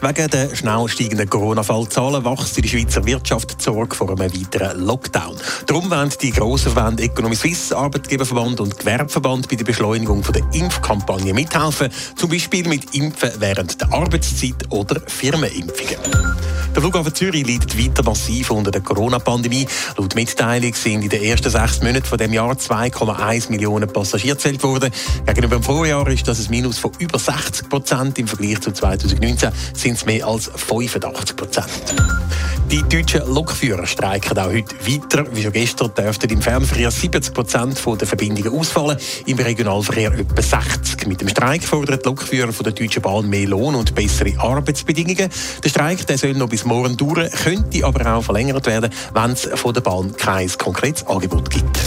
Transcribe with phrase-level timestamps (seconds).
[0.00, 4.86] Wegen der schnell steigenden Corona-Fallzahlen wächst in der Schweizer Wirtschaft die Sorge vor einem weiteren
[4.86, 5.36] Lockdown.
[5.66, 11.34] Darum wollen die grossen Verbände Economy Suisse, Arbeitgeberverband und Gewerbeverband bei der Beschleunigung der Impfkampagne
[11.34, 15.98] mithelfen, zum Beispiel mit Impfen während der Arbeitszeit oder Firmenimpfungen.
[16.78, 19.66] Der Flughafen Zürich leidet weiter massiv unter der Corona-Pandemie.
[19.96, 24.62] Laut Mitteilung sind in den ersten sechs Monaten von dem Jahr 2,1 Millionen Passagiere gezählt
[24.62, 24.92] worden.
[25.26, 28.16] Gegenüber dem Vorjahr ist das ein Minus von über 60 Prozent.
[28.20, 31.66] Im Vergleich zu 2019 sind es mehr als 85 Prozent.
[32.70, 35.24] Die deutschen Lokführer streiken auch heute weiter.
[35.32, 41.06] Wie schon gestern dürften im Fernverkehr 70 Prozent der Verbindungen ausfallen, im Regionalverkehr etwa 60.
[41.06, 45.30] Mit dem Streik fordern die Lokführer von der Deutschen Bahn mehr Lohn und bessere Arbeitsbedingungen.
[45.64, 49.48] Der Streik der soll noch bis morgen dauern, könnte aber auch verlängert werden, wenn es
[49.54, 51.80] von der Bahn kein konkretes Angebot gibt.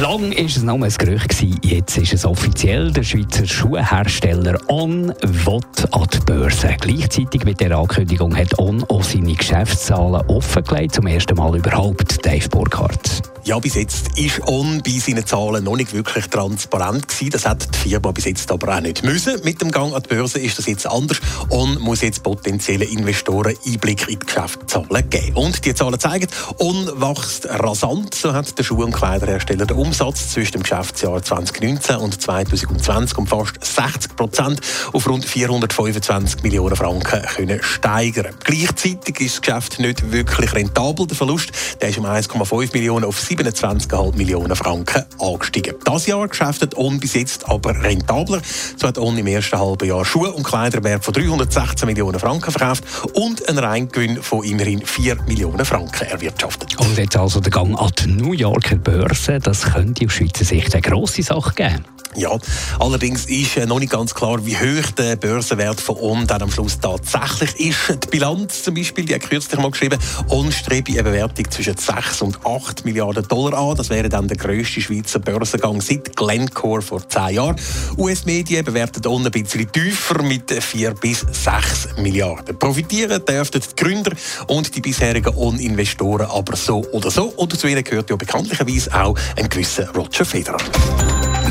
[0.00, 1.42] Lang war es noch ein Gerücht.
[1.62, 2.92] Jetzt ist es offiziell.
[2.92, 6.76] Der Schweizer Schuhhersteller On will an die Börse.
[6.78, 10.96] Gleichzeitig mit der Ankündigung hat On auch seine Geschäftszahlen offengelegt.
[10.96, 13.22] Zum ersten Mal überhaupt, Dave Burkhardt.
[13.46, 17.30] Ja, bis jetzt ist On bei seinen Zahlen noch nicht wirklich transparent gewesen.
[17.30, 19.40] Das hat die Firma bis jetzt aber auch nicht müssen.
[19.44, 21.20] Mit dem Gang an die Börse ist das jetzt anders.
[21.50, 25.36] On muss jetzt potenziellen Investoren Einblick in die Geschäftszahlen geben.
[25.36, 26.26] Und die Zahlen zeigen,
[26.58, 28.16] On wächst rasant.
[28.16, 33.28] So hat der Schuh- und Kleiderhersteller den Umsatz zwischen dem Geschäftsjahr 2019 und 2020 um
[33.28, 34.60] fast 60 Prozent
[34.92, 38.34] auf rund 425 Millionen Franken können steigern.
[38.42, 41.06] Gleichzeitig ist das Geschäft nicht wirklich rentabel.
[41.06, 45.74] Der Verlust der ist um 1,5 Millionen auf 27,5 Millionen Franken angestiegen.
[45.84, 48.40] Das Jahr geschäftet On bis jetzt aber rentabler.
[48.76, 52.84] So hat On im ersten halben Jahr Schuhe- und Kleiderwert von 316 Millionen Franken verkauft
[53.12, 56.78] und einen Reingewinn von immerhin 4 Millionen Franken erwirtschaftet.
[56.80, 59.38] Und jetzt also der Gang an die New Yorker Börse.
[59.38, 61.84] Das könnte aus Schweizer Sicht eine grosse Sache geben.
[62.16, 62.30] Ja,
[62.78, 66.50] allerdings ist äh, noch nicht ganz klar, wie hoch der Börsenwert von On dann am
[66.50, 68.04] Schluss tatsächlich ist.
[68.04, 69.98] Die Bilanz zum Beispiel, die hat kürzlich mal geschrieben,
[70.30, 73.76] On strebe eine Bewertung zwischen 6 und 8 Milliarden Dollar an.
[73.76, 77.56] Das wäre dann der grösste Schweizer Börsengang seit Glencore vor 10 Jahren.
[77.96, 82.58] US-Medien bewerten On ein bisschen tiefer mit 4 bis 6 Milliarden.
[82.58, 84.12] Profitieren dürften die Gründer
[84.46, 87.26] und die bisherigen On-Investoren aber so oder so.
[87.36, 90.58] Und zu ihnen gehört ja bekanntlicherweise auch ein gewisser Roger Federer.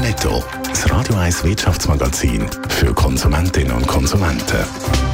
[0.00, 0.42] Netto.
[0.68, 5.13] Das Radio 1 Wirtschaftsmagazin für Konsumentinnen und Konsumenten.